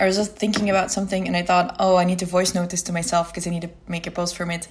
I 0.00 0.06
was 0.06 0.16
just 0.16 0.36
thinking 0.36 0.70
about 0.70 0.92
something 0.92 1.26
and 1.26 1.36
I 1.36 1.42
thought, 1.42 1.76
oh, 1.80 1.96
I 1.96 2.04
need 2.04 2.20
to 2.20 2.26
voice 2.26 2.54
note 2.54 2.70
this 2.70 2.82
to 2.84 2.92
myself 2.92 3.30
because 3.30 3.46
I 3.46 3.50
need 3.50 3.62
to 3.62 3.70
make 3.88 4.06
a 4.06 4.12
post 4.12 4.36
from 4.36 4.50
it. 4.50 4.68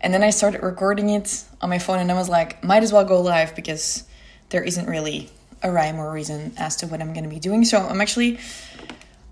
And 0.00 0.14
then 0.14 0.22
I 0.22 0.30
started 0.30 0.62
recording 0.62 1.10
it 1.10 1.44
on 1.60 1.68
my 1.68 1.78
phone 1.78 1.98
and 1.98 2.10
I 2.10 2.14
was 2.14 2.28
like, 2.28 2.62
might 2.62 2.84
as 2.84 2.92
well 2.92 3.04
go 3.04 3.20
live 3.20 3.56
because 3.56 4.04
there 4.50 4.62
isn't 4.62 4.86
really 4.86 5.28
a 5.62 5.72
rhyme 5.72 5.98
or 5.98 6.10
reason 6.12 6.52
as 6.56 6.76
to 6.76 6.86
what 6.86 7.00
I'm 7.00 7.12
going 7.12 7.24
to 7.24 7.30
be 7.30 7.40
doing. 7.40 7.64
So 7.64 7.78
I'm 7.78 8.00
actually 8.00 8.38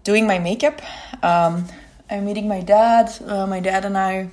doing 0.03 0.27
my 0.27 0.41
makeup. 0.41 0.83
Um, 1.23 1.67
I'm 2.11 2.25
meeting 2.25 2.49
my 2.49 2.61
dad. 2.61 3.11
Uh, 3.25 3.47
my 3.47 3.61
dad 3.61 3.85
and 3.85 3.97
I, 3.97 4.31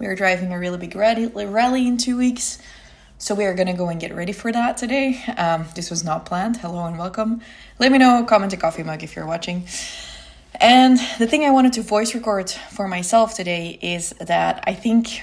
we 0.00 0.06
are 0.06 0.16
driving 0.16 0.52
a 0.52 0.58
really 0.58 0.78
big 0.78 0.96
rally, 0.96 1.86
in 1.86 1.96
two 1.96 2.16
weeks. 2.16 2.58
So 3.18 3.34
we 3.34 3.44
are 3.44 3.52
gonna 3.52 3.76
go 3.76 3.90
and 3.90 4.00
get 4.00 4.14
ready 4.14 4.32
for 4.32 4.50
that 4.50 4.78
today. 4.78 5.22
Um, 5.36 5.66
this 5.74 5.90
was 5.90 6.02
not 6.02 6.24
planned. 6.24 6.56
Hello 6.56 6.86
and 6.86 6.98
welcome. 6.98 7.42
Let 7.78 7.92
me 7.92 7.98
know, 7.98 8.24
comment 8.26 8.54
a 8.54 8.56
coffee 8.56 8.82
mug 8.82 9.02
if 9.02 9.14
you're 9.14 9.26
watching. 9.26 9.66
And 10.60 10.98
the 11.18 11.26
thing 11.26 11.44
I 11.44 11.50
wanted 11.50 11.72
to 11.74 11.82
voice 11.82 12.14
record 12.14 12.50
for 12.50 12.86
myself 12.86 13.34
today 13.34 13.78
is 13.80 14.10
that 14.20 14.62
I 14.66 14.74
think 14.74 15.22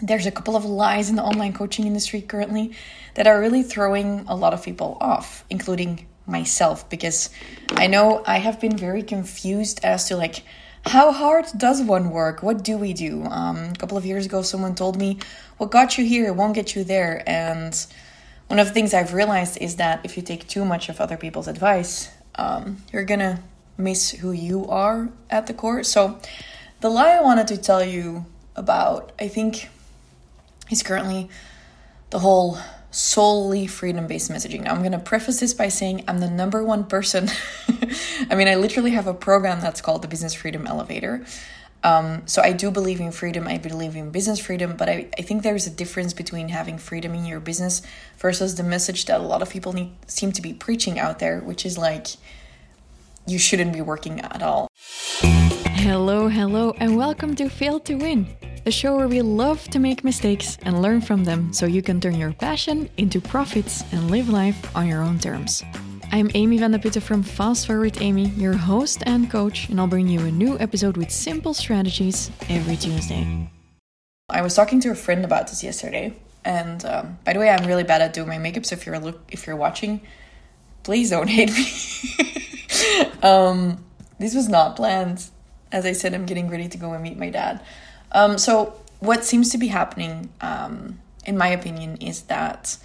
there's 0.00 0.24
a 0.24 0.30
couple 0.30 0.56
of 0.56 0.64
lies 0.64 1.10
in 1.10 1.16
the 1.16 1.22
online 1.22 1.52
coaching 1.52 1.86
industry 1.86 2.22
currently 2.22 2.72
that 3.14 3.26
are 3.26 3.38
really 3.38 3.62
throwing 3.62 4.24
a 4.26 4.34
lot 4.34 4.54
of 4.54 4.64
people 4.64 4.96
off, 5.02 5.44
including 5.50 6.06
myself, 6.26 6.88
because 6.88 7.28
I 7.72 7.88
know 7.88 8.22
I 8.26 8.38
have 8.38 8.58
been 8.58 8.76
very 8.76 9.02
confused 9.02 9.80
as 9.82 10.08
to 10.08 10.16
like 10.16 10.44
how 10.86 11.12
hard 11.12 11.44
does 11.54 11.82
one 11.82 12.08
work? 12.10 12.42
What 12.42 12.64
do 12.64 12.78
we 12.78 12.94
do? 12.94 13.24
Um, 13.24 13.58
a 13.58 13.74
couple 13.74 13.98
of 13.98 14.06
years 14.06 14.24
ago, 14.24 14.40
someone 14.40 14.74
told 14.74 14.96
me, 14.96 15.18
What 15.58 15.70
got 15.70 15.98
you 15.98 16.06
here 16.06 16.32
won't 16.32 16.54
get 16.54 16.74
you 16.74 16.84
there. 16.84 17.22
And 17.26 17.74
one 18.46 18.58
of 18.58 18.68
the 18.68 18.72
things 18.72 18.94
I've 18.94 19.12
realized 19.12 19.58
is 19.60 19.76
that 19.76 20.00
if 20.04 20.16
you 20.16 20.22
take 20.22 20.48
too 20.48 20.64
much 20.64 20.88
of 20.88 21.00
other 21.00 21.18
people's 21.18 21.48
advice, 21.48 22.08
um, 22.36 22.78
you're 22.92 23.04
gonna 23.04 23.42
miss 23.78 24.10
who 24.10 24.32
you 24.32 24.66
are 24.66 25.08
at 25.30 25.46
the 25.46 25.54
core. 25.54 25.82
So, 25.82 26.20
the 26.80 26.90
lie 26.90 27.12
I 27.12 27.22
wanted 27.22 27.48
to 27.48 27.56
tell 27.56 27.82
you 27.82 28.26
about, 28.54 29.12
I 29.18 29.28
think, 29.28 29.68
is 30.70 30.82
currently 30.82 31.28
the 32.10 32.18
whole 32.18 32.58
solely 32.90 33.66
freedom 33.66 34.06
based 34.06 34.30
messaging. 34.30 34.62
Now, 34.62 34.72
I'm 34.72 34.80
going 34.80 34.92
to 34.92 34.98
preface 34.98 35.40
this 35.40 35.54
by 35.54 35.68
saying 35.68 36.04
I'm 36.08 36.18
the 36.18 36.30
number 36.30 36.62
one 36.64 36.84
person. 36.84 37.28
I 38.30 38.34
mean, 38.34 38.48
I 38.48 38.56
literally 38.56 38.92
have 38.92 39.06
a 39.06 39.14
program 39.14 39.60
that's 39.60 39.80
called 39.80 40.02
the 40.02 40.08
Business 40.08 40.34
Freedom 40.34 40.66
Elevator. 40.66 41.24
Um, 41.84 42.26
so 42.26 42.42
I 42.42 42.52
do 42.52 42.70
believe 42.70 43.00
in 43.00 43.12
freedom. 43.12 43.46
I 43.46 43.58
believe 43.58 43.94
in 43.94 44.10
business 44.10 44.40
freedom, 44.40 44.76
but 44.76 44.88
I, 44.88 45.08
I 45.16 45.22
think 45.22 45.42
there's 45.42 45.66
a 45.66 45.70
difference 45.70 46.12
between 46.12 46.48
having 46.48 46.76
freedom 46.76 47.14
in 47.14 47.24
your 47.24 47.38
business 47.38 47.82
versus 48.16 48.56
the 48.56 48.64
message 48.64 49.04
that 49.04 49.20
a 49.20 49.22
lot 49.22 49.42
of 49.42 49.50
people 49.50 49.72
need, 49.72 49.92
seem 50.08 50.32
to 50.32 50.42
be 50.42 50.52
preaching 50.52 50.98
out 50.98 51.20
there, 51.20 51.38
which 51.38 51.64
is 51.64 51.78
like 51.78 52.08
you 53.30 53.38
shouldn't 53.38 53.72
be 53.72 53.80
working 53.80 54.20
at 54.20 54.42
all. 54.42 54.68
Hello, 55.20 56.28
hello, 56.28 56.74
and 56.78 56.96
welcome 56.96 57.34
to 57.36 57.48
Fail 57.48 57.80
to 57.80 57.94
Win 57.94 58.26
the 58.68 58.72
show 58.72 58.98
where 58.98 59.08
we 59.08 59.22
love 59.22 59.66
to 59.68 59.78
make 59.78 60.04
mistakes 60.04 60.58
and 60.60 60.82
learn 60.82 61.00
from 61.00 61.24
them 61.24 61.50
so 61.54 61.64
you 61.64 61.80
can 61.80 61.98
turn 61.98 62.14
your 62.14 62.34
passion 62.34 62.86
into 62.98 63.18
profits 63.18 63.82
and 63.92 64.10
live 64.10 64.28
life 64.28 64.76
on 64.76 64.86
your 64.86 65.00
own 65.00 65.18
terms. 65.18 65.64
I'm 66.12 66.30
Amy 66.34 66.58
van 66.58 66.72
der 66.72 66.78
Putten 66.78 67.00
from 67.00 67.22
Fast 67.22 67.66
Forward 67.66 67.96
Amy, 68.02 68.26
your 68.36 68.52
host 68.52 69.02
and 69.06 69.30
coach, 69.30 69.70
and 69.70 69.80
I'll 69.80 69.86
bring 69.86 70.06
you 70.06 70.20
a 70.20 70.30
new 70.30 70.58
episode 70.58 70.98
with 70.98 71.10
simple 71.10 71.54
strategies 71.54 72.30
every 72.50 72.76
Tuesday. 72.76 73.50
I 74.28 74.42
was 74.42 74.54
talking 74.54 74.80
to 74.80 74.90
a 74.90 74.94
friend 74.94 75.24
about 75.24 75.48
this 75.48 75.64
yesterday, 75.64 76.14
and 76.44 76.84
um, 76.84 77.18
by 77.24 77.32
the 77.32 77.38
way, 77.38 77.48
I'm 77.48 77.66
really 77.66 77.84
bad 77.84 78.02
at 78.02 78.12
doing 78.12 78.28
my 78.28 78.36
makeup. 78.36 78.66
So 78.66 78.74
if 78.74 78.84
you're 78.84 78.98
look 78.98 79.18
if 79.32 79.46
you're 79.46 79.56
watching, 79.56 80.02
please 80.82 81.08
don't 81.08 81.28
hate 81.38 81.52
me. 81.52 82.47
Um, 83.22 83.84
this 84.18 84.34
was 84.34 84.48
not 84.48 84.76
planned. 84.76 85.24
As 85.70 85.84
I 85.84 85.92
said, 85.92 86.14
I'm 86.14 86.26
getting 86.26 86.48
ready 86.48 86.68
to 86.68 86.78
go 86.78 86.92
and 86.92 87.02
meet 87.02 87.18
my 87.18 87.30
dad. 87.30 87.60
Um, 88.12 88.38
so, 88.38 88.74
what 89.00 89.24
seems 89.24 89.50
to 89.50 89.58
be 89.58 89.68
happening, 89.68 90.30
um, 90.40 90.98
in 91.24 91.36
my 91.36 91.48
opinion, 91.48 91.96
is 91.96 92.22
that 92.22 92.78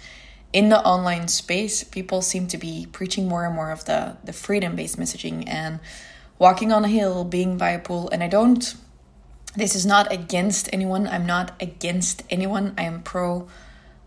in 0.52 0.68
the 0.68 0.78
online 0.78 1.26
space, 1.28 1.82
people 1.82 2.22
seem 2.22 2.46
to 2.48 2.58
be 2.58 2.86
preaching 2.92 3.26
more 3.26 3.44
and 3.44 3.54
more 3.54 3.70
of 3.72 3.84
the, 3.86 4.16
the 4.22 4.32
freedom 4.32 4.76
based 4.76 4.98
messaging 4.98 5.48
and 5.48 5.80
walking 6.38 6.72
on 6.72 6.84
a 6.84 6.88
hill, 6.88 7.24
being 7.24 7.58
by 7.58 7.70
a 7.70 7.78
pool. 7.78 8.08
And 8.10 8.22
I 8.22 8.28
don't, 8.28 8.74
this 9.56 9.74
is 9.74 9.84
not 9.84 10.12
against 10.12 10.68
anyone. 10.72 11.08
I'm 11.08 11.26
not 11.26 11.52
against 11.60 12.22
anyone. 12.30 12.74
I 12.78 12.84
am 12.84 13.02
pro 13.02 13.48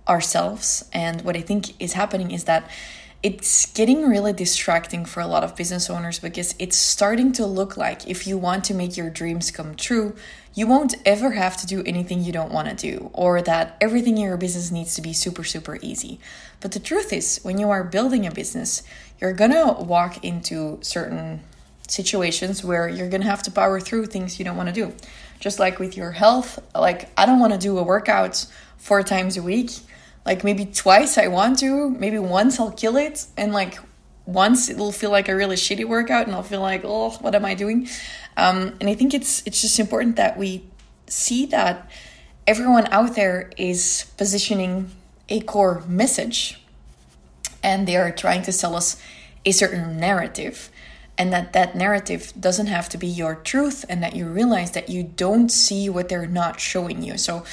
ourselves. 0.08 0.90
And 0.94 1.22
what 1.24 1.36
I 1.36 1.42
think 1.42 1.82
is 1.82 1.94
happening 1.94 2.32
is 2.32 2.46
that 2.46 2.70
it's 3.28 3.66
getting 3.74 4.08
really 4.08 4.32
distracting 4.32 5.04
for 5.04 5.20
a 5.20 5.28
lot 5.28 5.44
of 5.44 5.54
business 5.54 5.90
owners 5.90 6.18
because 6.18 6.56
it's 6.60 6.78
starting 6.78 7.34
to 7.34 7.46
look 7.46 7.76
like 7.76 8.08
if 8.08 8.26
you 8.26 8.38
want 8.38 8.64
to 8.64 8.74
make 8.74 8.96
your 8.96 9.10
dreams 9.10 9.52
come 9.52 9.76
true, 9.76 10.16
you 10.54 10.66
won't 10.66 10.96
ever 11.06 11.32
have 11.32 11.58
to 11.58 11.68
do 11.68 11.84
anything 11.86 12.24
you 12.24 12.32
don't 12.32 12.54
want 12.54 12.70
to 12.70 12.74
do, 12.74 13.10
or 13.12 13.42
that 13.42 13.76
everything 13.82 14.18
in 14.18 14.24
your 14.24 14.38
business 14.38 14.72
needs 14.72 14.96
to 14.96 15.02
be 15.02 15.12
super, 15.12 15.44
super 15.44 15.78
easy. 15.82 16.22
But 16.62 16.72
the 16.72 16.80
truth 16.80 17.12
is, 17.12 17.42
when 17.44 17.58
you 17.58 17.70
are 17.70 17.84
building 17.84 18.26
a 18.26 18.32
business, 18.32 18.82
you're 19.20 19.34
gonna 19.34 19.74
walk 19.74 20.24
into 20.24 20.80
certain 20.82 21.42
situations 21.90 22.64
where 22.64 22.88
you're 22.88 23.10
gonna 23.10 23.26
have 23.26 23.44
to 23.44 23.52
power 23.52 23.82
through 23.82 24.06
things 24.06 24.40
you 24.40 24.46
don't 24.46 24.56
want 24.56 24.70
to 24.70 24.74
do. 24.74 24.94
Just 25.42 25.60
like 25.60 25.80
with 25.80 25.98
your 25.98 26.12
health, 26.12 26.60
like 26.74 27.10
I 27.18 27.26
don't 27.26 27.42
want 27.42 27.52
to 27.52 27.60
do 27.60 27.78
a 27.78 27.84
workout 27.84 28.46
four 28.78 29.04
times 29.04 29.36
a 29.36 29.44
week. 29.44 29.72
Like 30.28 30.44
maybe 30.44 30.66
twice 30.66 31.18
I 31.18 31.28
want 31.30 31.58
to, 31.60 31.90
maybe 31.90 32.20
once 32.20 32.60
I'll 32.60 32.74
kill 32.74 32.98
it, 32.98 33.26
and 33.38 33.54
like 33.54 33.80
once 34.26 34.70
it'll 34.70 34.92
feel 34.92 35.10
like 35.10 35.30
a 35.30 35.36
really 35.36 35.56
shitty 35.56 35.86
workout 35.86 36.28
and 36.28 36.36
I'll 36.36 36.44
feel 36.44 36.60
like, 36.60 36.82
oh, 36.84 37.12
what 37.22 37.34
am 37.34 37.46
I 37.46 37.54
doing? 37.54 37.88
Um, 38.36 38.76
and 38.82 38.90
I 38.90 38.94
think 38.94 39.14
it's 39.14 39.42
it's 39.48 39.62
just 39.62 39.80
important 39.80 40.18
that 40.18 40.38
we 40.38 40.66
see 41.08 41.46
that 41.48 41.90
everyone 42.46 42.88
out 42.88 43.16
there 43.16 43.52
is 43.56 44.12
positioning 44.18 44.92
a 45.30 45.40
core 45.40 45.82
message 45.88 46.62
and 47.64 47.88
they 47.88 47.96
are 47.96 48.12
trying 48.12 48.42
to 48.44 48.52
sell 48.52 48.76
us 48.76 49.02
a 49.46 49.52
certain 49.52 49.98
narrative 49.98 50.70
and 51.18 51.32
that 51.32 51.54
that 51.54 51.74
narrative 51.74 52.34
doesn't 52.38 52.68
have 52.68 52.90
to 52.90 52.98
be 52.98 53.08
your 53.08 53.36
truth 53.36 53.86
and 53.88 54.04
that 54.04 54.14
you 54.14 54.28
realize 54.28 54.72
that 54.72 54.90
you 54.90 55.04
don't 55.04 55.50
see 55.50 55.90
what 55.90 56.10
they're 56.10 56.28
not 56.28 56.60
showing 56.60 57.02
you 57.02 57.18
so 57.18 57.44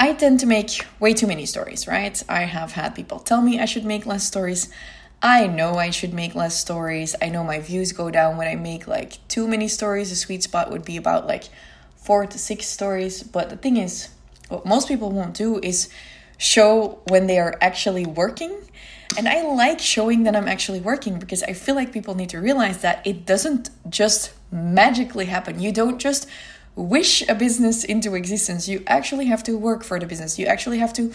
i 0.00 0.12
tend 0.12 0.40
to 0.40 0.46
make 0.46 0.84
way 0.98 1.14
too 1.14 1.28
many 1.28 1.46
stories 1.46 1.86
right 1.86 2.22
i 2.28 2.40
have 2.40 2.72
had 2.72 2.94
people 2.94 3.20
tell 3.20 3.40
me 3.40 3.60
i 3.60 3.64
should 3.64 3.84
make 3.84 4.04
less 4.04 4.26
stories 4.26 4.68
I 5.22 5.46
know 5.46 5.74
I 5.74 5.90
should 5.90 6.14
make 6.14 6.34
less 6.34 6.58
stories. 6.58 7.14
I 7.20 7.28
know 7.28 7.44
my 7.44 7.58
views 7.58 7.92
go 7.92 8.10
down 8.10 8.38
when 8.38 8.48
I 8.48 8.54
make 8.54 8.86
like 8.86 9.26
too 9.28 9.46
many 9.46 9.68
stories. 9.68 10.08
The 10.08 10.16
sweet 10.16 10.42
spot 10.42 10.70
would 10.70 10.84
be 10.84 10.96
about 10.96 11.26
like 11.26 11.44
four 11.96 12.26
to 12.26 12.38
six 12.38 12.66
stories. 12.66 13.22
But 13.22 13.50
the 13.50 13.56
thing 13.56 13.76
is, 13.76 14.08
what 14.48 14.64
most 14.64 14.88
people 14.88 15.10
won't 15.10 15.34
do 15.34 15.60
is 15.62 15.90
show 16.38 17.00
when 17.08 17.26
they 17.26 17.38
are 17.38 17.58
actually 17.60 18.06
working. 18.06 18.56
And 19.18 19.28
I 19.28 19.42
like 19.42 19.80
showing 19.80 20.22
that 20.22 20.34
I'm 20.34 20.48
actually 20.48 20.80
working 20.80 21.18
because 21.18 21.42
I 21.42 21.52
feel 21.52 21.74
like 21.74 21.92
people 21.92 22.14
need 22.14 22.30
to 22.30 22.40
realize 22.40 22.78
that 22.78 23.06
it 23.06 23.26
doesn't 23.26 23.68
just 23.90 24.32
magically 24.50 25.26
happen. 25.26 25.60
You 25.60 25.72
don't 25.72 25.98
just 25.98 26.26
wish 26.80 27.26
a 27.28 27.34
business 27.34 27.84
into 27.84 28.14
existence. 28.14 28.68
You 28.68 28.82
actually 28.86 29.26
have 29.26 29.42
to 29.44 29.56
work 29.56 29.84
for 29.84 29.98
the 29.98 30.06
business. 30.06 30.38
You 30.38 30.46
actually 30.46 30.78
have 30.78 30.92
to 30.94 31.12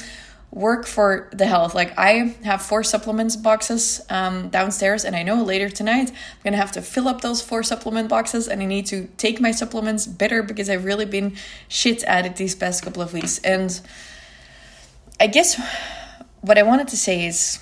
work 0.51 0.85
for 0.85 1.29
the 1.33 1.45
health. 1.45 1.75
Like 1.75 1.93
I 1.97 2.35
have 2.43 2.61
four 2.61 2.83
supplements 2.83 3.35
boxes 3.35 4.01
um, 4.09 4.49
downstairs, 4.49 5.03
and 5.03 5.15
I 5.15 5.23
know 5.23 5.43
later 5.43 5.69
tonight 5.69 6.11
I'm 6.11 6.43
gonna 6.43 6.57
have 6.57 6.71
to 6.73 6.81
fill 6.81 7.07
up 7.07 7.21
those 7.21 7.41
four 7.41 7.63
supplement 7.63 8.09
boxes, 8.09 8.47
and 8.47 8.61
I 8.61 8.65
need 8.65 8.85
to 8.87 9.07
take 9.17 9.41
my 9.41 9.51
supplements 9.51 10.07
better 10.07 10.41
because 10.43 10.69
I've 10.69 10.85
really 10.85 11.05
been 11.05 11.35
shit 11.67 12.03
at 12.03 12.25
it 12.25 12.37
these 12.37 12.55
past 12.55 12.83
couple 12.83 13.01
of 13.01 13.11
weeks. 13.13 13.39
And 13.39 13.79
I 15.19 15.27
guess 15.27 15.59
what 16.41 16.57
I 16.57 16.63
wanted 16.63 16.87
to 16.89 16.97
say 16.97 17.25
is, 17.25 17.59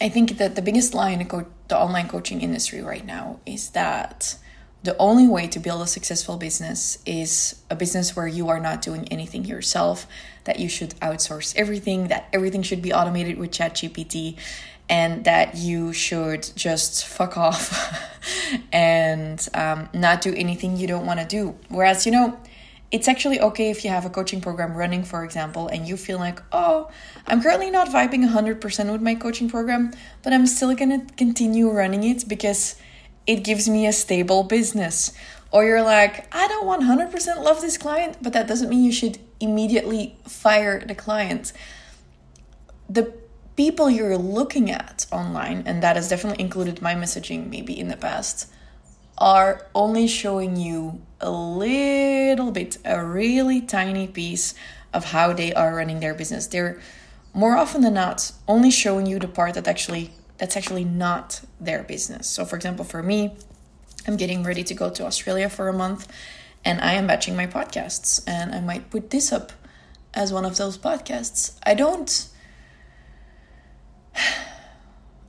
I 0.00 0.08
think 0.08 0.38
that 0.38 0.54
the 0.54 0.62
biggest 0.62 0.94
lie 0.94 1.10
in 1.10 1.18
the, 1.18 1.24
co- 1.26 1.46
the 1.68 1.78
online 1.78 2.08
coaching 2.08 2.40
industry 2.40 2.80
right 2.80 3.04
now 3.04 3.40
is 3.44 3.70
that 3.70 4.36
the 4.82 4.96
only 4.96 5.28
way 5.28 5.46
to 5.48 5.58
build 5.58 5.82
a 5.82 5.86
successful 5.86 6.38
business 6.38 6.98
is 7.04 7.60
a 7.68 7.76
business 7.76 8.16
where 8.16 8.26
you 8.26 8.48
are 8.48 8.60
not 8.60 8.80
doing 8.80 9.06
anything 9.08 9.44
yourself, 9.44 10.06
that 10.44 10.58
you 10.58 10.68
should 10.68 10.90
outsource 11.00 11.54
everything, 11.54 12.08
that 12.08 12.28
everything 12.32 12.62
should 12.62 12.80
be 12.80 12.92
automated 12.92 13.36
with 13.38 13.50
ChatGPT, 13.50 14.38
and 14.88 15.24
that 15.24 15.56
you 15.56 15.92
should 15.92 16.48
just 16.56 17.06
fuck 17.06 17.36
off 17.36 18.10
and 18.72 19.46
um, 19.52 19.88
not 19.92 20.22
do 20.22 20.34
anything 20.34 20.78
you 20.78 20.86
don't 20.86 21.04
want 21.04 21.20
to 21.20 21.26
do. 21.26 21.54
Whereas, 21.68 22.06
you 22.06 22.12
know, 22.12 22.40
it's 22.90 23.06
actually 23.06 23.38
okay 23.38 23.70
if 23.70 23.84
you 23.84 23.90
have 23.90 24.06
a 24.06 24.10
coaching 24.10 24.40
program 24.40 24.74
running, 24.74 25.04
for 25.04 25.24
example, 25.24 25.68
and 25.68 25.86
you 25.86 25.96
feel 25.96 26.18
like, 26.18 26.42
oh, 26.52 26.90
I'm 27.26 27.42
currently 27.42 27.70
not 27.70 27.88
vibing 27.88 28.28
100% 28.28 28.90
with 28.90 29.02
my 29.02 29.14
coaching 29.14 29.48
program, 29.48 29.92
but 30.22 30.32
I'm 30.32 30.46
still 30.46 30.74
gonna 30.74 31.04
continue 31.16 31.70
running 31.70 32.02
it 32.02 32.26
because 32.26 32.76
it 33.26 33.44
gives 33.44 33.68
me 33.68 33.86
a 33.86 33.92
stable 33.92 34.44
business. 34.44 35.12
Or 35.52 35.64
you're 35.64 35.82
like, 35.82 36.32
I 36.34 36.46
don't 36.48 36.66
100% 36.66 37.42
love 37.42 37.60
this 37.60 37.76
client, 37.76 38.18
but 38.22 38.32
that 38.32 38.46
doesn't 38.46 38.68
mean 38.68 38.84
you 38.84 38.92
should 38.92 39.18
immediately 39.40 40.16
fire 40.26 40.80
the 40.80 40.94
client. 40.94 41.52
The 42.88 43.12
people 43.56 43.90
you're 43.90 44.16
looking 44.16 44.70
at 44.70 45.06
online, 45.10 45.64
and 45.66 45.82
that 45.82 45.96
has 45.96 46.08
definitely 46.08 46.42
included 46.42 46.80
my 46.80 46.94
messaging 46.94 47.50
maybe 47.50 47.78
in 47.78 47.88
the 47.88 47.96
past, 47.96 48.50
are 49.18 49.66
only 49.74 50.06
showing 50.06 50.56
you 50.56 51.00
a 51.20 51.30
little 51.30 52.52
bit, 52.52 52.78
a 52.84 53.04
really 53.04 53.60
tiny 53.60 54.06
piece 54.06 54.54
of 54.94 55.06
how 55.06 55.32
they 55.32 55.52
are 55.52 55.74
running 55.74 56.00
their 56.00 56.14
business. 56.14 56.46
They're 56.46 56.80
more 57.34 57.56
often 57.56 57.82
than 57.82 57.94
not 57.94 58.32
only 58.48 58.70
showing 58.70 59.06
you 59.06 59.18
the 59.18 59.28
part 59.28 59.54
that 59.54 59.68
actually 59.68 60.12
that's 60.40 60.56
actually 60.56 60.84
not 60.84 61.42
their 61.60 61.82
business. 61.82 62.26
So 62.26 62.46
for 62.46 62.56
example, 62.56 62.84
for 62.84 63.02
me, 63.02 63.36
I'm 64.08 64.16
getting 64.16 64.42
ready 64.42 64.64
to 64.64 64.74
go 64.74 64.88
to 64.88 65.04
Australia 65.04 65.50
for 65.50 65.68
a 65.68 65.72
month 65.72 66.08
and 66.64 66.80
I 66.80 66.94
am 66.94 67.06
batching 67.06 67.36
my 67.36 67.46
podcasts 67.46 68.24
and 68.26 68.54
I 68.54 68.60
might 68.60 68.88
put 68.90 69.10
this 69.10 69.32
up 69.32 69.52
as 70.14 70.32
one 70.32 70.46
of 70.46 70.56
those 70.56 70.78
podcasts. 70.78 71.58
I 71.64 71.74
don't 71.74 72.26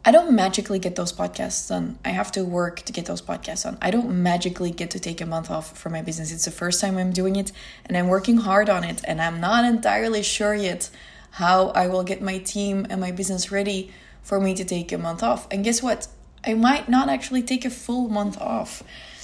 I 0.03 0.11
don't 0.11 0.33
magically 0.33 0.79
get 0.79 0.95
those 0.95 1.13
podcasts 1.13 1.69
done. 1.69 1.99
I 2.03 2.09
have 2.09 2.31
to 2.31 2.43
work 2.43 2.81
to 2.83 2.93
get 2.93 3.05
those 3.05 3.21
podcasts 3.21 3.65
done. 3.65 3.77
I 3.83 3.91
don't 3.91 4.23
magically 4.23 4.71
get 4.71 4.89
to 4.91 4.99
take 4.99 5.21
a 5.21 5.27
month 5.27 5.51
off 5.51 5.77
for 5.77 5.89
my 5.89 6.01
business. 6.01 6.31
It's 6.31 6.45
the 6.45 6.51
first 6.51 6.81
time 6.81 6.97
I'm 6.97 7.11
doing 7.11 7.35
it 7.35 7.51
and 7.85 7.95
I'm 7.95 8.07
working 8.07 8.37
hard 8.37 8.67
on 8.67 8.83
it 8.83 9.01
and 9.03 9.21
I'm 9.21 9.41
not 9.41 9.65
entirely 9.65 10.23
sure 10.23 10.55
yet 10.55 10.89
how 11.31 11.67
I 11.69 11.87
will 11.87 12.03
get 12.03 12.21
my 12.21 12.39
team 12.39 12.87
and 12.89 12.99
my 12.99 13.11
business 13.11 13.51
ready 13.51 13.91
for 14.23 14.39
me 14.39 14.53
to 14.55 14.65
take 14.65 14.91
a 14.91 14.97
month 14.97 15.23
off. 15.23 15.47
And 15.51 15.63
guess 15.63 15.81
what? 15.81 16.07
I 16.45 16.53
might 16.53 16.89
not 16.89 17.09
actually 17.09 17.43
take 17.43 17.65
a 17.65 17.69
full 17.69 18.09
month 18.09 18.39
off. 18.39 18.83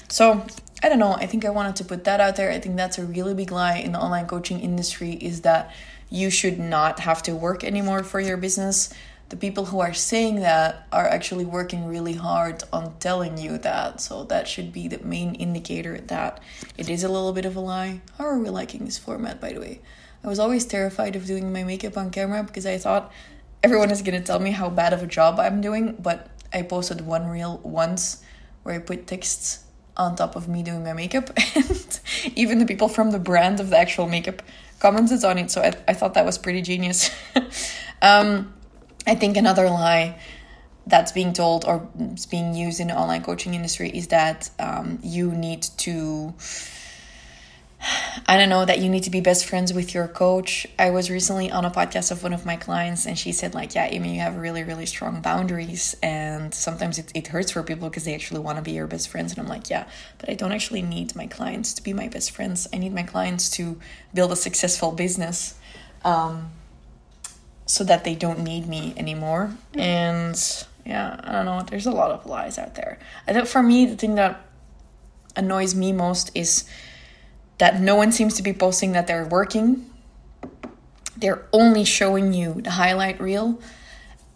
So, 0.09 0.45
I 0.83 0.89
don't 0.89 0.99
know. 0.99 1.13
I 1.13 1.25
think 1.25 1.43
I 1.45 1.49
wanted 1.49 1.75
to 1.77 1.85
put 1.85 2.03
that 2.03 2.19
out 2.19 2.35
there. 2.35 2.51
I 2.51 2.59
think 2.59 2.75
that's 2.75 2.97
a 2.97 3.05
really 3.05 3.33
big 3.33 3.51
lie 3.51 3.77
in 3.77 3.93
the 3.93 3.99
online 3.99 4.27
coaching 4.27 4.59
industry 4.59 5.13
is 5.13 5.41
that 5.41 5.73
you 6.09 6.29
should 6.29 6.59
not 6.59 6.99
have 6.99 7.23
to 7.23 7.35
work 7.35 7.63
anymore 7.63 8.03
for 8.03 8.19
your 8.19 8.37
business 8.37 8.93
the 9.29 9.35
people 9.35 9.65
who 9.65 9.79
are 9.79 9.93
saying 9.93 10.39
that 10.39 10.87
are 10.91 11.07
actually 11.07 11.43
working 11.43 11.85
really 11.85 12.13
hard 12.13 12.63
on 12.71 12.95
telling 12.99 13.37
you 13.37 13.57
that. 13.57 13.99
So 13.99 14.23
that 14.25 14.47
should 14.47 14.71
be 14.71 14.87
the 14.87 14.99
main 14.99 15.35
indicator 15.35 15.99
that 16.07 16.39
it 16.77 16.89
is 16.89 17.03
a 17.03 17.09
little 17.09 17.33
bit 17.33 17.45
of 17.45 17.55
a 17.55 17.59
lie. 17.59 18.01
How 18.17 18.25
are 18.25 18.39
we 18.39 18.49
liking 18.49 18.85
this 18.85 18.97
format, 18.97 19.41
by 19.41 19.53
the 19.53 19.59
way? 19.59 19.81
I 20.23 20.27
was 20.27 20.39
always 20.39 20.65
terrified 20.65 21.15
of 21.15 21.25
doing 21.25 21.51
my 21.51 21.63
makeup 21.63 21.97
on 21.97 22.09
camera 22.09 22.43
because 22.43 22.65
I 22.65 22.77
thought 22.77 23.11
everyone 23.63 23.91
is 23.91 24.01
gonna 24.01 24.21
tell 24.21 24.39
me 24.39 24.51
how 24.51 24.69
bad 24.69 24.93
of 24.93 25.03
a 25.03 25.07
job 25.07 25.39
I'm 25.39 25.61
doing. 25.61 25.95
But 25.99 26.29
I 26.53 26.61
posted 26.61 27.01
one 27.01 27.27
reel 27.27 27.59
once 27.63 28.23
where 28.63 28.75
I 28.75 28.79
put 28.79 29.07
texts 29.07 29.63
on 29.95 30.15
top 30.15 30.35
of 30.35 30.47
me 30.47 30.61
doing 30.61 30.83
my 30.83 30.93
makeup, 30.93 31.31
and 31.55 31.99
even 32.35 32.59
the 32.59 32.65
people 32.65 32.87
from 32.87 33.11
the 33.11 33.19
brand 33.19 33.59
of 33.59 33.69
the 33.69 33.77
actual 33.77 34.07
makeup 34.07 34.41
commented 34.79 35.23
on 35.23 35.37
it. 35.37 35.51
So 35.51 35.61
I, 35.61 35.73
I 35.87 35.93
thought 35.93 36.13
that 36.13 36.25
was 36.25 36.37
pretty 36.37 36.61
genius. 36.61 37.09
um, 38.01 38.53
I 39.07 39.15
think 39.15 39.37
another 39.37 39.69
lie 39.69 40.19
that's 40.85 41.11
being 41.11 41.33
told 41.33 41.65
or 41.65 41.87
is 42.13 42.25
being 42.25 42.53
used 42.53 42.79
in 42.79 42.87
the 42.87 42.97
online 42.97 43.23
coaching 43.23 43.53
industry 43.53 43.89
is 43.89 44.07
that 44.07 44.49
um, 44.59 44.99
you 45.03 45.31
need 45.31 45.63
to 45.63 46.33
I 47.79 48.37
don't 48.37 48.49
know 48.49 48.65
that 48.65 48.79
you 48.79 48.89
need 48.89 49.03
to 49.03 49.09
be 49.09 49.21
best 49.21 49.45
friends 49.45 49.71
with 49.71 49.93
your 49.93 50.07
coach. 50.07 50.67
I 50.77 50.89
was 50.89 51.09
recently 51.09 51.51
on 51.51 51.63
a 51.63 51.71
podcast 51.71 52.11
of 52.11 52.23
one 52.23 52.33
of 52.33 52.45
my 52.45 52.55
clients 52.55 53.05
and 53.05 53.17
she 53.17 53.31
said 53.31 53.53
like, 53.53 53.75
yeah, 53.75 53.85
Amy, 53.85 54.15
you 54.15 54.21
have 54.21 54.35
really, 54.35 54.63
really 54.63 54.85
strong 54.85 55.21
boundaries 55.21 55.95
and 56.01 56.53
sometimes 56.53 56.97
it, 56.97 57.11
it 57.13 57.27
hurts 57.27 57.51
for 57.51 57.63
people 57.63 57.87
because 57.89 58.05
they 58.05 58.15
actually 58.15 58.39
want 58.39 58.57
to 58.57 58.63
be 58.63 58.71
your 58.71 58.87
best 58.87 59.09
friends. 59.09 59.31
And 59.31 59.39
I'm 59.39 59.47
like, 59.47 59.69
yeah, 59.69 59.87
but 60.17 60.29
I 60.29 60.33
don't 60.33 60.51
actually 60.51 60.81
need 60.81 61.15
my 61.15 61.27
clients 61.27 61.73
to 61.75 61.83
be 61.83 61.93
my 61.93 62.07
best 62.07 62.31
friends. 62.31 62.67
I 62.73 62.77
need 62.77 62.93
my 62.93 63.03
clients 63.03 63.49
to 63.51 63.79
build 64.13 64.31
a 64.31 64.35
successful 64.35 64.91
business. 64.91 65.55
Um, 66.03 66.51
so 67.67 67.83
that 67.83 68.05
they 68.05 68.15
don't 68.15 68.39
need 68.39 68.65
me 68.67 68.93
anymore. 68.97 69.53
Mm. 69.73 69.79
And 69.79 70.65
yeah, 70.85 71.19
I 71.23 71.31
don't 71.33 71.45
know. 71.45 71.61
There's 71.69 71.85
a 71.85 71.91
lot 71.91 72.11
of 72.11 72.25
lies 72.25 72.57
out 72.57 72.75
there. 72.75 72.97
I 73.27 73.33
think 73.33 73.45
for 73.47 73.61
me, 73.61 73.85
the 73.85 73.95
thing 73.95 74.15
that 74.15 74.41
annoys 75.35 75.75
me 75.75 75.91
most 75.91 76.31
is 76.33 76.63
that 77.57 77.79
no 77.79 77.95
one 77.95 78.11
seems 78.11 78.35
to 78.35 78.43
be 78.43 78.53
posting 78.53 78.91
that 78.91 79.07
they're 79.07 79.25
working. 79.25 79.89
They're 81.15 81.45
only 81.51 81.83
showing 81.83 82.33
you 82.33 82.61
the 82.61 82.71
highlight 82.71 83.19
reel. 83.19 83.59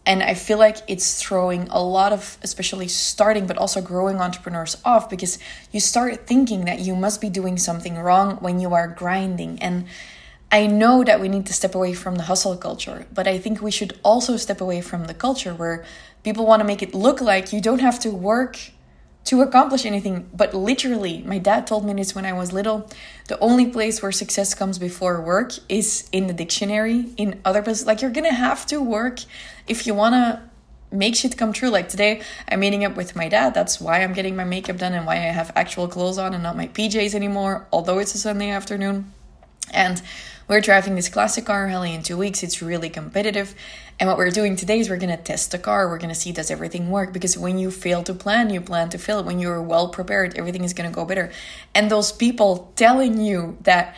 And 0.04 0.24
I 0.24 0.34
feel 0.34 0.58
like 0.58 0.78
it's 0.88 1.22
throwing 1.22 1.68
a 1.70 1.82
lot 1.82 2.12
of, 2.12 2.40
especially 2.42 2.88
starting 2.88 3.46
but 3.46 3.58
also 3.58 3.82
growing 3.82 4.18
entrepreneurs 4.18 4.78
off 4.84 5.10
because 5.10 5.38
you 5.72 5.80
start 5.80 6.26
thinking 6.26 6.66
that 6.66 6.80
you 6.80 6.96
must 6.96 7.22
be 7.22 7.30
doing 7.30 7.58
something 7.58 7.98
wrong 7.98 8.38
when 8.38 8.60
you 8.60 8.74
are 8.74 8.88
grinding. 8.88 9.62
And 9.62 9.86
I 10.52 10.66
know 10.66 11.04
that 11.04 11.22
we 11.22 11.30
need 11.30 11.46
to 11.46 11.54
step 11.54 11.76
away 11.76 11.94
from 11.94 12.16
the 12.16 12.24
hustle 12.24 12.58
culture, 12.58 13.06
but 13.14 13.28
I 13.28 13.38
think 13.38 13.62
we 13.62 13.72
should 13.72 13.98
also 14.04 14.38
step 14.38 14.60
away 14.60 14.82
from 14.82 15.06
the 15.06 15.14
culture 15.14 15.54
where 15.54 15.86
people 16.24 16.48
want 16.48 16.62
to 16.62 16.66
make 16.66 16.82
it 16.82 16.96
look 16.96 17.22
like 17.22 17.54
you 17.54 17.62
don't 17.62 17.80
have 17.80 18.00
to 18.00 18.10
work 18.10 18.58
to 19.26 19.42
accomplish 19.42 19.86
anything. 19.86 20.30
But 20.34 20.54
literally, 20.54 21.24
my 21.24 21.38
dad 21.38 21.68
told 21.68 21.86
me 21.86 21.94
this 21.94 22.16
when 22.16 22.26
I 22.26 22.34
was 22.34 22.52
little. 22.52 22.90
The 23.28 23.40
only 23.40 23.68
place 23.68 24.02
where 24.02 24.12
success 24.12 24.54
comes 24.54 24.80
before 24.80 25.22
work 25.22 25.54
is 25.70 26.10
in 26.12 26.28
the 26.28 26.34
dictionary, 26.34 27.10
in 27.18 27.40
other 27.46 27.62
places. 27.62 27.86
Like, 27.86 28.02
you're 28.02 28.12
gonna 28.12 28.34
have 28.34 28.66
to 28.68 28.82
work 28.82 29.20
if 29.68 29.86
you 29.86 29.94
wanna 29.94 30.50
make 30.92 31.16
shit 31.16 31.38
come 31.38 31.54
true. 31.54 31.70
Like 31.70 31.90
today, 31.90 32.22
I'm 32.50 32.60
meeting 32.60 32.84
up 32.84 32.96
with 32.96 33.16
my 33.16 33.30
dad. 33.30 33.54
That's 33.54 33.80
why 33.80 34.04
I'm 34.04 34.14
getting 34.14 34.36
my 34.36 34.44
makeup 34.44 34.78
done 34.78 34.94
and 34.94 35.06
why 35.06 35.16
I 35.16 35.32
have 35.32 35.52
actual 35.56 35.88
clothes 35.88 36.18
on 36.18 36.34
and 36.34 36.44
not 36.44 36.58
my 36.58 36.68
PJs 36.68 37.16
anymore, 37.16 37.68
although 37.72 38.00
it's 38.00 38.14
a 38.14 38.18
Sunday 38.18 38.50
afternoon. 38.50 39.12
And 39.72 40.02
we're 40.48 40.62
driving 40.62 40.96
this 40.96 41.08
classic 41.08 41.46
car 41.46 41.66
rally 41.66 41.94
in 41.94 42.04
two 42.04 42.18
weeks. 42.18 42.44
It's 42.44 42.62
really 42.62 42.90
competitive. 42.90 43.56
And 44.00 44.10
what 44.10 44.18
we're 44.18 44.32
doing 44.32 44.56
today 44.56 44.80
is 44.80 44.90
we're 44.90 44.98
going 44.98 45.16
to 45.16 45.24
test 45.24 45.52
the 45.52 45.58
car. 45.58 45.88
We're 45.88 45.98
going 45.98 46.14
to 46.14 46.20
see 46.20 46.32
does 46.32 46.52
everything 46.52 46.90
work? 46.90 47.14
Because 47.14 47.38
when 47.38 47.58
you 47.58 47.72
fail 47.72 48.04
to 48.04 48.14
plan, 48.14 48.50
you 48.50 48.60
plan 48.60 48.90
to 48.90 48.98
fail. 48.98 49.24
When 49.24 49.40
you're 49.40 49.62
well 49.62 49.90
prepared, 49.90 50.38
everything 50.38 50.64
is 50.64 50.74
going 50.74 50.90
to 50.90 50.94
go 50.94 51.06
better. 51.06 51.32
And 51.74 51.90
those 51.90 52.12
people 52.12 52.74
telling 52.76 53.22
you 53.22 53.58
that 53.62 53.96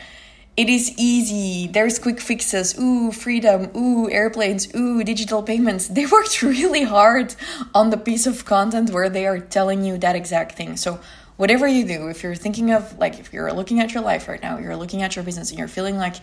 it 0.56 0.68
is 0.68 0.92
easy, 0.96 1.66
there's 1.66 1.98
quick 1.98 2.20
fixes, 2.20 2.78
ooh, 2.78 3.10
freedom, 3.10 3.76
ooh, 3.76 4.08
airplanes, 4.08 4.72
ooh, 4.76 5.02
digital 5.02 5.42
payments. 5.42 5.88
They 5.88 6.06
worked 6.16 6.42
really 6.42 6.84
hard 6.84 7.34
on 7.74 7.90
the 7.90 7.96
piece 7.96 8.26
of 8.26 8.44
content 8.44 8.90
where 8.90 9.08
they 9.08 9.26
are 9.26 9.40
telling 9.40 9.84
you 9.84 9.98
that 9.98 10.14
exact 10.14 10.56
thing. 10.56 10.76
So 10.76 11.00
whatever 11.36 11.66
you 11.66 11.86
do, 11.86 12.08
if 12.08 12.22
you're 12.22 12.34
thinking 12.34 12.70
of 12.70 12.98
like 12.98 13.18
if 13.18 13.32
you're 13.32 13.52
looking 13.52 13.80
at 13.80 13.92
your 13.92 14.02
life 14.02 14.28
right 14.28 14.42
now, 14.42 14.58
you're 14.58 14.76
looking 14.76 15.02
at 15.02 15.16
your 15.16 15.24
business 15.24 15.50
and 15.50 15.58
you're 15.58 15.68
feeling 15.68 15.96
like 15.96 16.16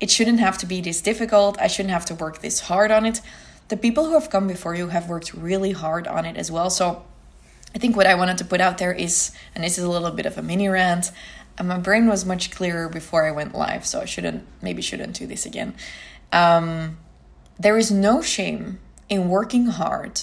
it 0.00 0.10
shouldn't 0.10 0.40
have 0.40 0.58
to 0.58 0.66
be 0.66 0.80
this 0.80 1.00
difficult, 1.00 1.60
I 1.60 1.66
shouldn't 1.66 1.92
have 1.92 2.06
to 2.06 2.14
work 2.14 2.40
this 2.40 2.60
hard 2.60 2.90
on 2.90 3.06
it. 3.06 3.20
The 3.68 3.76
people 3.76 4.06
who 4.06 4.14
have 4.14 4.30
come 4.30 4.48
before 4.48 4.74
you 4.74 4.88
have 4.88 5.08
worked 5.08 5.34
really 5.34 5.72
hard 5.72 6.06
on 6.08 6.24
it 6.24 6.36
as 6.36 6.50
well. 6.50 6.70
So 6.70 7.04
I 7.74 7.78
think 7.78 7.96
what 7.96 8.06
I 8.06 8.14
wanted 8.14 8.38
to 8.38 8.44
put 8.44 8.60
out 8.60 8.78
there 8.78 8.92
is, 8.92 9.32
and 9.54 9.62
this 9.62 9.78
is 9.78 9.84
a 9.84 9.90
little 9.90 10.10
bit 10.10 10.26
of 10.26 10.36
a 10.36 10.42
mini 10.42 10.68
rant, 10.68 11.12
and 11.56 11.68
my 11.68 11.78
brain 11.78 12.08
was 12.08 12.24
much 12.24 12.50
clearer 12.50 12.88
before 12.88 13.26
I 13.26 13.30
went 13.30 13.54
live, 13.54 13.86
so 13.86 14.00
I 14.00 14.06
shouldn't, 14.06 14.44
maybe 14.60 14.82
shouldn't 14.82 15.14
do 15.14 15.26
this 15.26 15.46
again. 15.46 15.74
Um, 16.32 16.98
there 17.58 17.76
is 17.76 17.90
no 17.90 18.22
shame 18.22 18.80
in 19.08 19.28
working 19.28 19.66
hard 19.66 20.22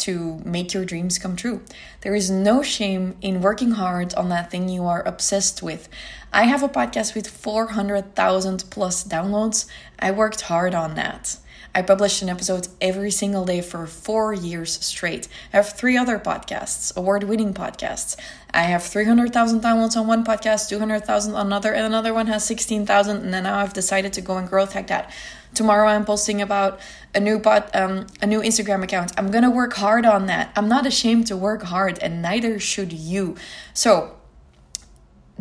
to 0.00 0.40
make 0.44 0.74
your 0.74 0.84
dreams 0.84 1.18
come 1.18 1.36
true. 1.36 1.62
There 2.00 2.14
is 2.14 2.30
no 2.30 2.62
shame 2.62 3.16
in 3.20 3.40
working 3.40 3.72
hard 3.72 4.14
on 4.14 4.28
that 4.30 4.50
thing 4.50 4.68
you 4.68 4.84
are 4.84 5.06
obsessed 5.06 5.62
with. 5.62 5.88
I 6.32 6.44
have 6.44 6.62
a 6.62 6.68
podcast 6.68 7.14
with 7.14 7.28
400,000 7.28 8.64
plus 8.70 9.04
downloads. 9.04 9.66
I 9.98 10.10
worked 10.10 10.42
hard 10.42 10.74
on 10.74 10.94
that. 10.94 11.36
I 11.74 11.82
published 11.82 12.20
an 12.20 12.28
episode 12.28 12.66
every 12.80 13.12
single 13.12 13.44
day 13.44 13.60
for 13.60 13.86
four 13.86 14.34
years 14.34 14.72
straight. 14.84 15.28
I 15.52 15.58
have 15.58 15.72
three 15.72 15.96
other 15.96 16.18
podcasts, 16.18 16.96
award 16.96 17.24
winning 17.24 17.54
podcasts. 17.54 18.16
I 18.52 18.62
have 18.62 18.82
300,000 18.82 19.60
downloads 19.60 19.96
on 19.96 20.08
one 20.08 20.24
podcast, 20.24 20.68
200,000 20.68 21.34
on 21.34 21.46
another, 21.46 21.72
and 21.72 21.86
another 21.86 22.12
one 22.12 22.26
has 22.26 22.44
16,000. 22.44 23.18
And 23.18 23.32
then 23.32 23.44
now 23.44 23.58
I've 23.58 23.72
decided 23.72 24.12
to 24.14 24.20
go 24.20 24.36
and 24.36 24.48
growth 24.48 24.72
hack 24.72 24.88
that. 24.88 25.12
Tomorrow 25.54 25.88
I'm 25.88 26.04
posting 26.04 26.42
about 26.42 26.80
a 27.14 27.20
new 27.20 27.38
pod, 27.38 27.70
um, 27.74 28.06
a 28.20 28.26
new 28.26 28.40
Instagram 28.40 28.82
account. 28.82 29.12
I'm 29.16 29.30
gonna 29.30 29.50
work 29.50 29.74
hard 29.74 30.04
on 30.04 30.26
that. 30.26 30.50
I'm 30.56 30.68
not 30.68 30.86
ashamed 30.86 31.28
to 31.28 31.36
work 31.36 31.62
hard, 31.62 31.98
and 32.00 32.20
neither 32.20 32.58
should 32.58 32.92
you. 32.92 33.36
So 33.74 34.16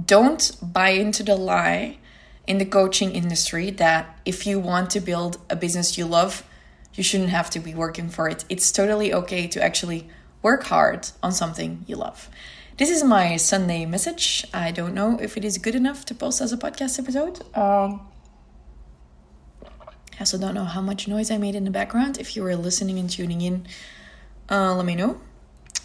don't 0.03 0.51
buy 0.61 0.89
into 0.89 1.23
the 1.23 1.35
lie 1.35 1.97
in 2.49 2.57
the 2.57 2.65
coaching 2.65 3.11
industry 3.11 3.69
that 3.69 4.19
if 4.25 4.47
you 4.47 4.59
want 4.59 4.89
to 4.89 4.99
build 4.99 5.37
a 5.51 5.55
business 5.55 5.99
you 5.99 6.05
love, 6.05 6.43
you 6.95 7.03
shouldn't 7.03 7.29
have 7.29 7.47
to 7.51 7.59
be 7.59 7.75
working 7.75 8.09
for 8.09 8.27
it. 8.27 8.43
It's 8.49 8.71
totally 8.71 9.13
okay 9.13 9.47
to 9.47 9.63
actually 9.63 10.09
work 10.41 10.63
hard 10.63 11.07
on 11.21 11.31
something 11.31 11.85
you 11.85 11.95
love. 11.95 12.27
This 12.77 12.89
is 12.89 13.03
my 13.03 13.37
Sunday 13.37 13.85
message. 13.85 14.45
I 14.51 14.71
don't 14.71 14.95
know 14.95 15.19
if 15.21 15.37
it 15.37 15.45
is 15.45 15.59
good 15.59 15.75
enough 15.75 16.05
to 16.05 16.15
post 16.15 16.41
as 16.41 16.51
a 16.51 16.57
podcast 16.57 16.97
episode. 16.97 17.39
Um, 17.55 18.01
I 19.61 20.21
also 20.21 20.39
don't 20.39 20.55
know 20.55 20.65
how 20.65 20.81
much 20.81 21.07
noise 21.07 21.29
I 21.29 21.37
made 21.37 21.53
in 21.53 21.65
the 21.65 21.71
background. 21.71 22.17
If 22.17 22.35
you 22.35 22.41
were 22.41 22.55
listening 22.55 22.97
and 22.97 23.07
tuning 23.07 23.41
in, 23.41 23.67
uh, 24.49 24.73
let 24.73 24.85
me 24.85 24.95
know. 24.95 25.21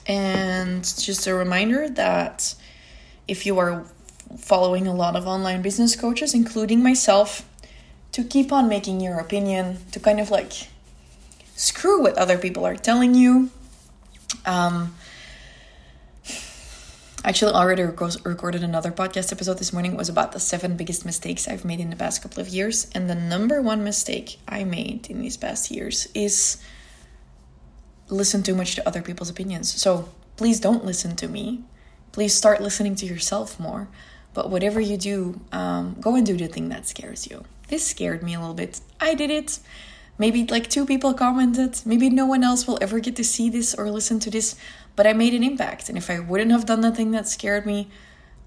And 0.06 0.83
just 0.83 1.26
a 1.26 1.35
reminder 1.35 1.90
that 1.90 2.54
if 3.28 3.44
you 3.44 3.59
are 3.59 3.85
following 4.38 4.87
a 4.87 4.95
lot 4.95 5.17
of 5.17 5.26
online 5.26 5.62
business 5.62 5.97
coaches, 5.97 6.35
including 6.35 6.83
myself, 6.83 7.49
to 8.12 8.25
keep 8.25 8.53
on 8.53 8.69
making 8.69 9.00
your 9.00 9.19
opinion, 9.19 9.79
to 9.93 10.00
kind 10.00 10.21
of 10.21 10.31
like 10.31 10.53
screw 11.57 12.03
what 12.03 12.17
other 12.17 12.38
people 12.38 12.64
are 12.64 12.76
telling 12.76 13.14
you. 13.14 13.50
Um, 14.47 14.95
I 17.25 17.31
actually 17.31 17.55
already 17.55 17.83
rec- 17.83 18.25
recorded 18.26 18.62
another 18.62 18.93
podcast 18.93 19.33
episode 19.33 19.57
this 19.59 19.73
morning. 19.73 19.93
It 19.93 19.97
was 19.97 20.11
about 20.11 20.33
the 20.33 20.41
seven 20.41 20.76
biggest 20.76 21.07
mistakes 21.07 21.49
I've 21.49 21.64
made 21.64 21.81
in 21.81 21.88
the 21.88 21.97
past 21.97 22.23
couple 22.23 22.43
of 22.43 22.49
years. 22.49 22.87
And 22.95 23.09
the 23.09 23.14
number 23.14 23.62
one 23.62 23.83
mistake 23.83 24.38
I 24.47 24.64
made 24.64 25.09
in 25.09 25.23
these 25.23 25.38
past 25.38 25.71
years 25.71 26.07
is 26.12 26.62
listen 28.11 28.43
too 28.43 28.55
much 28.55 28.75
to 28.75 28.87
other 28.87 29.00
people's 29.00 29.31
opinions. 29.31 29.73
So 29.73 30.11
please 30.37 30.61
don't 30.61 30.85
listen 30.85 31.17
to 31.17 31.26
me. 31.26 31.64
Please 32.12 32.35
start 32.35 32.61
listening 32.61 32.95
to 32.97 33.07
yourself 33.07 33.59
more. 33.59 33.88
But 34.35 34.50
whatever 34.50 34.81
you 34.81 34.97
do, 34.97 35.41
um, 35.53 35.97
go 36.00 36.17
and 36.17 36.26
do 36.26 36.37
the 36.37 36.49
thing 36.49 36.69
that 36.69 36.87
scares 36.87 37.31
you. 37.31 37.45
This 37.69 37.87
scared 37.87 38.23
me 38.23 38.35
a 38.35 38.41
little 38.41 38.55
bit. 38.55 38.81
I 39.00 39.14
did 39.14 39.31
it. 39.31 39.59
Maybe 40.19 40.47
like 40.47 40.69
two 40.69 40.87
people 40.87 41.14
commented. 41.14 41.81
Maybe 41.85 42.11
no 42.11 42.26
one 42.26 42.45
else 42.45 42.67
will 42.67 42.79
ever 42.81 43.00
get 43.00 43.17
to 43.17 43.25
see 43.25 43.49
this 43.49 43.75
or 43.75 43.91
listen 43.91 44.21
to 44.21 44.31
this, 44.31 44.55
but 44.95 45.07
I 45.07 45.12
made 45.12 45.35
an 45.35 45.43
impact. 45.43 45.88
And 45.88 45.99
if 45.99 46.11
I 46.11 46.21
wouldn't 46.21 46.53
have 46.53 46.67
done 46.67 46.83
the 46.83 46.93
thing 46.93 47.11
that 47.12 47.26
scared 47.26 47.67
me, 47.67 47.88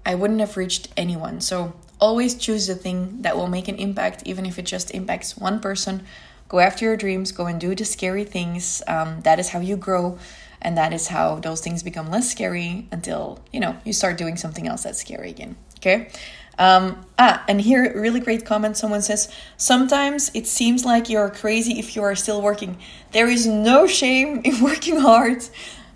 I 0.06 0.14
wouldn't 0.14 0.40
have 0.40 0.56
reached 0.56 0.88
anyone. 0.96 1.40
So 1.40 1.74
always 2.00 2.34
choose 2.34 2.66
the 2.68 2.74
thing 2.74 3.22
that 3.22 3.36
will 3.36 3.48
make 3.48 3.68
an 3.68 3.76
impact, 3.76 4.22
even 4.24 4.46
if 4.46 4.58
it 4.58 4.64
just 4.64 4.90
impacts 4.92 5.36
one 5.36 5.60
person. 5.60 6.06
Go 6.48 6.60
after 6.60 6.86
your 6.86 6.96
dreams, 6.96 7.32
go 7.32 7.44
and 7.44 7.60
do 7.60 7.74
the 7.74 7.84
scary 7.84 8.24
things. 8.24 8.82
Um, 8.86 9.20
that 9.22 9.38
is 9.38 9.50
how 9.50 9.60
you 9.60 9.76
grow. 9.76 10.18
And 10.62 10.76
that 10.76 10.92
is 10.92 11.08
how 11.08 11.36
those 11.36 11.60
things 11.60 11.82
become 11.82 12.10
less 12.10 12.30
scary 12.30 12.88
until, 12.90 13.40
you 13.52 13.60
know, 13.60 13.76
you 13.84 13.92
start 13.92 14.16
doing 14.16 14.36
something 14.36 14.66
else 14.66 14.84
that's 14.84 15.00
scary 15.00 15.30
again. 15.30 15.56
Okay? 15.78 16.10
Um, 16.58 17.06
ah, 17.18 17.44
and 17.48 17.60
here, 17.60 17.92
really 17.98 18.20
great 18.20 18.44
comment. 18.44 18.76
Someone 18.76 19.02
says, 19.02 19.32
Sometimes 19.56 20.30
it 20.34 20.46
seems 20.46 20.84
like 20.84 21.08
you're 21.08 21.30
crazy 21.30 21.78
if 21.78 21.94
you 21.94 22.02
are 22.02 22.16
still 22.16 22.42
working. 22.42 22.78
There 23.12 23.28
is 23.28 23.46
no 23.46 23.86
shame 23.86 24.40
in 24.44 24.60
working 24.62 24.98
hard 24.98 25.44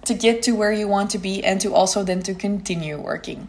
to 0.05 0.15
get 0.15 0.43
to 0.45 0.53
where 0.53 0.73
you 0.73 0.89
want 0.89 1.11
to 1.11 1.19
be 1.19 1.45
and 1.45 1.61
to 1.61 1.75
also 1.75 2.03
then 2.03 2.23
to 2.23 2.35
continue 2.35 2.99
working. 2.99 3.49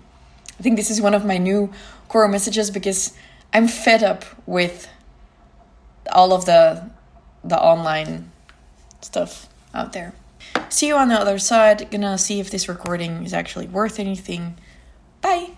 I 0.60 0.64
think 0.64 0.78
this 0.78 0.90
is 0.90 1.02
one 1.02 1.14
of 1.14 1.26
my 1.26 1.38
new 1.38 1.72
core 2.08 2.28
messages 2.28 2.72
because 2.72 3.16
I'm 3.54 3.68
fed 3.68 4.04
up 4.04 4.26
with 4.46 4.88
all 6.12 6.34
of 6.34 6.46
the 6.46 6.90
the 7.44 7.60
online 7.60 8.32
stuff 9.02 9.48
out 9.74 9.94
there. 9.94 10.14
See 10.70 10.88
you 10.88 10.96
on 10.96 11.10
the 11.10 11.16
other 11.16 11.38
side. 11.38 11.90
Gonna 11.92 12.18
see 12.18 12.40
if 12.40 12.50
this 12.50 12.70
recording 12.70 13.26
is 13.26 13.34
actually 13.34 13.68
worth 13.68 14.00
anything. 14.00 14.58
Bye. 15.22 15.52